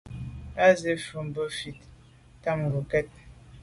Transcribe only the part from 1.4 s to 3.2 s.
fí nə̌ lǔ’ tɑ̂mə̀ ngokɛ́t.